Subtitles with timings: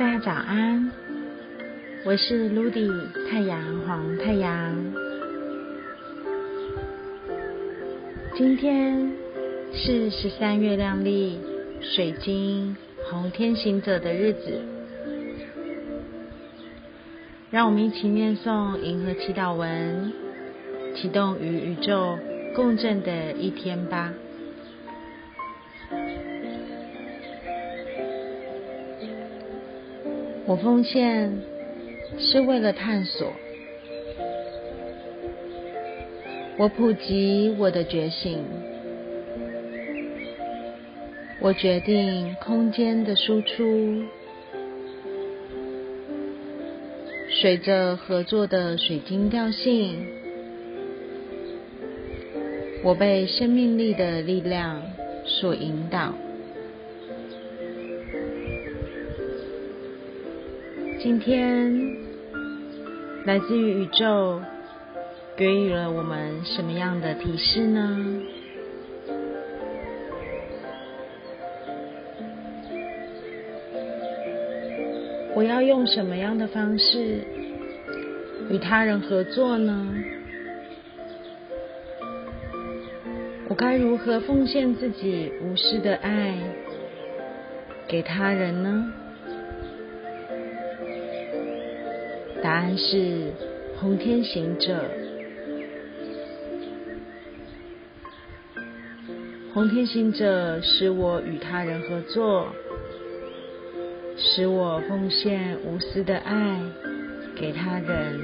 [0.00, 0.90] 大家早安，
[2.06, 2.90] 我是 Ludy
[3.30, 4.74] 太阳黄太阳。
[8.34, 9.12] 今天
[9.74, 11.38] 是十三月亮丽
[11.82, 12.78] 水晶
[13.10, 14.62] 红天行者的日子，
[17.50, 20.14] 让我们一起念诵银河祈祷文，
[20.96, 22.18] 启动与宇宙
[22.56, 24.14] 共振的一天吧。
[30.50, 31.30] 我奉献
[32.18, 33.32] 是为了探索，
[36.56, 38.42] 我普及我的觉醒，
[41.38, 44.02] 我决定空间的输出，
[47.40, 50.04] 随着合作的水晶调性，
[52.82, 54.82] 我被生命力的力量
[55.24, 56.12] 所引导。
[61.02, 61.96] 今天
[63.24, 64.38] 来自于宇宙
[65.34, 68.20] 给予了我们什么样的提示呢？
[75.34, 77.24] 我要用什么样的方式
[78.50, 79.94] 与他人合作呢？
[83.48, 86.34] 我该如何奉献自己无私的爱
[87.88, 88.92] 给他人呢？
[92.42, 93.32] 答案是
[93.78, 94.90] 红天行者。
[99.52, 102.48] 红天行者使我与他人合作，
[104.16, 106.60] 使我奉献无私的爱
[107.36, 108.20] 给他人。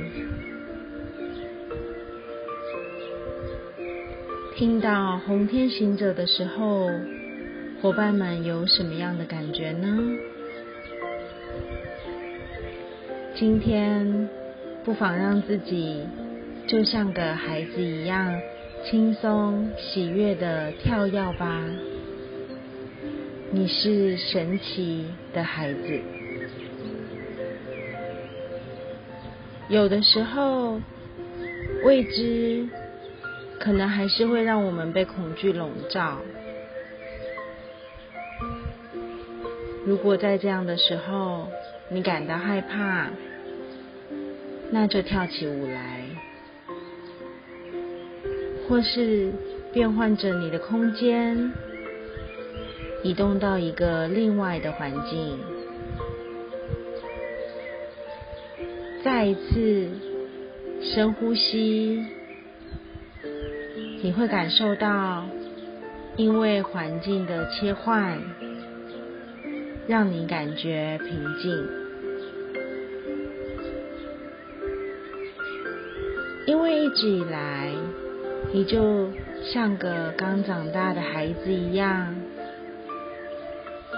[4.54, 6.88] 听到红天行者的时候，
[7.82, 9.98] 伙伴们有什么样的感觉呢？
[13.38, 14.30] 今天，
[14.82, 16.06] 不妨让自己
[16.66, 18.34] 就像个孩子一样，
[18.82, 21.62] 轻松喜悦的跳跃吧。
[23.50, 26.00] 你是神奇的孩子。
[29.68, 30.80] 有的时候，
[31.84, 32.66] 未知
[33.60, 36.22] 可能还是会让我们被恐惧笼罩。
[39.84, 41.46] 如果在这样的时候，
[41.90, 43.08] 你感到害怕，
[44.70, 46.04] 那就跳起舞来，
[48.68, 49.32] 或是
[49.72, 51.52] 变换着你的空间，
[53.02, 55.38] 移动到一个另外的环境。
[59.04, 59.88] 再一次
[60.82, 62.04] 深呼吸，
[64.02, 65.24] 你会感受到，
[66.16, 68.18] 因为环境的切换。
[69.88, 71.64] 让你感觉平静，
[76.56, 77.70] 因为一直以来，
[78.50, 79.10] 你就
[79.52, 82.16] 像个刚长大的孩子一样，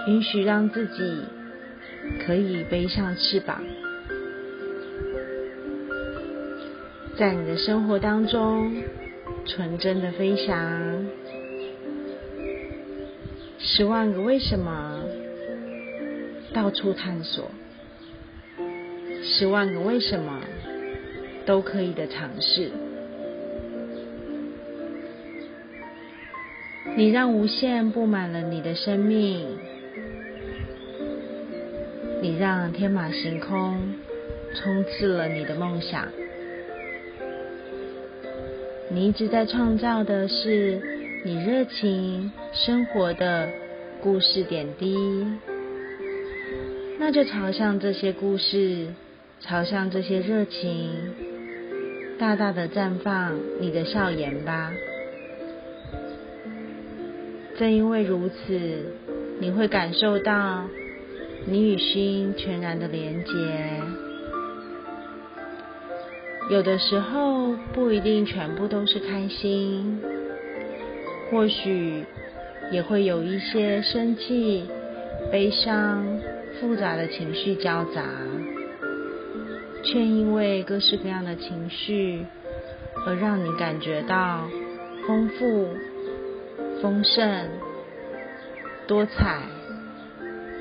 [0.09, 1.23] 允许让自己
[2.25, 3.63] 可以背上翅膀，
[7.17, 8.83] 在你的生活当中
[9.45, 11.05] 纯真的飞翔。
[13.57, 15.01] 十万个为什么？
[16.53, 17.49] 到处探索，
[19.23, 20.41] 十万个为什么
[21.49, 22.69] 都可以的尝试。
[26.95, 29.57] 你让无限布满了你的生命，
[32.21, 33.95] 你让天马行空
[34.53, 36.09] 充斥了你的梦想。
[38.91, 40.79] 你一直在创造的是
[41.25, 43.49] 你热情生活的
[44.03, 44.95] 故事点滴。
[46.99, 48.93] 那就朝向这些故事，
[49.39, 50.91] 朝向这些热情，
[52.19, 54.73] 大大的绽放你的笑颜吧。
[57.57, 58.93] 正因为如此，
[59.39, 60.65] 你会感受到
[61.45, 63.31] 你与心全然的连结。
[66.51, 70.01] 有的时候不一定全部都是开心，
[71.31, 72.03] 或许
[72.71, 74.65] 也会有一些生气、
[75.31, 76.05] 悲伤。
[76.59, 78.03] 复杂的情绪交杂，
[79.83, 82.25] 却因为各式各样的情绪
[83.05, 84.47] 而让你感觉到
[85.07, 85.69] 丰富、
[86.81, 87.49] 丰盛、
[88.87, 89.41] 多彩、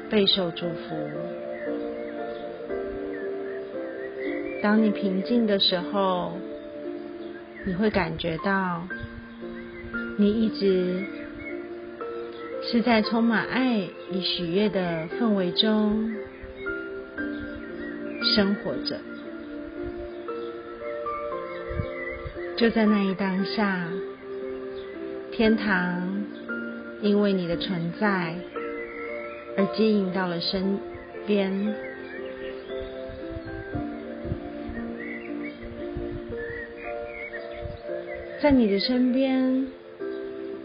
[0.09, 1.11] 备受祝福。
[4.63, 6.33] 当你平静的时候，
[7.65, 8.83] 你会感觉到
[10.17, 11.05] 你一直。
[12.71, 13.79] 是在充满爱
[14.11, 16.13] 与喜悦的氛围中，
[18.39, 18.97] 生活着。
[22.57, 23.89] 就在那一当下，
[25.33, 26.25] 天堂
[27.03, 28.37] 因为你的存在
[29.57, 30.79] 而接引到了身
[31.27, 31.75] 边，
[38.41, 39.67] 在你的身边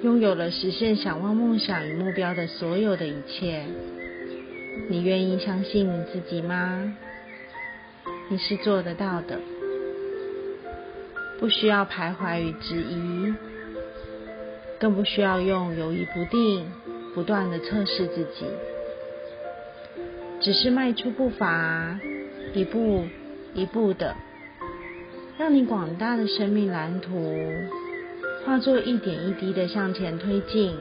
[0.03, 3.63] 拥有了实现想望梦想与目标的所有的一切。
[4.89, 6.97] 你愿意相信你自己吗？
[8.33, 9.37] 你是做得到的。
[11.39, 13.31] 不需要徘徊与质疑，
[14.79, 16.65] 更不需要用犹豫不定
[17.13, 18.47] 不断的测试自己，
[20.41, 21.99] 只是迈出步伐，
[22.55, 23.05] 一步
[23.53, 24.15] 一步的，
[25.37, 27.35] 让你广大的生命蓝图
[28.47, 30.75] 化作一点一滴的向前推进，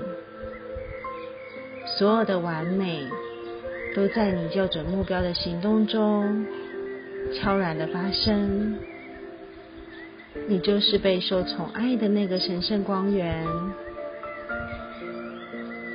[1.99, 3.07] 所有的完美
[3.95, 6.47] 都在你就准目标的行动中
[7.35, 8.79] 悄然的发生。
[10.49, 13.47] 你就是备受宠爱的那个神圣光源，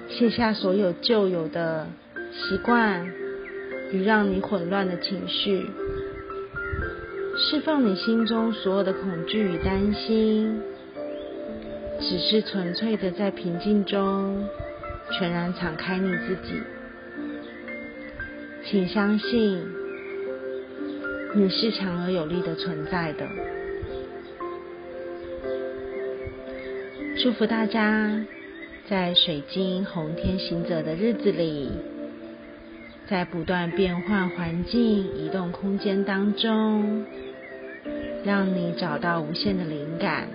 [0.10, 1.88] 卸下所有旧有的
[2.32, 3.08] 习惯
[3.92, 5.66] 与让你混乱的情绪，
[7.38, 10.62] 释放你心中所有的恐惧与担心，
[12.00, 14.48] 只是纯粹的在平静中
[15.18, 16.62] 全然敞开你自己。
[18.66, 19.64] 请相信，
[21.38, 23.28] 你是强而有力的存在的。
[27.22, 28.26] 祝福大家，
[28.90, 31.70] 在水晶红天行者的日子里，
[33.08, 34.82] 在不断变换环境、
[35.16, 37.06] 移动空间当中，
[38.26, 40.30] 让你找到无限的灵感，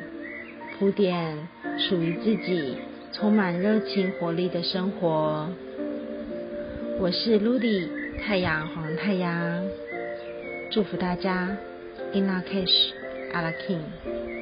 [0.79, 2.77] 铺垫属于自己
[3.13, 5.49] 充满热情活力的生活。
[7.01, 7.89] 我是 Ludy
[8.21, 9.65] 太阳黄太阳，
[10.73, 11.55] 祝福大家
[12.15, 12.95] ，Inna Cash,
[13.35, 14.42] a la King。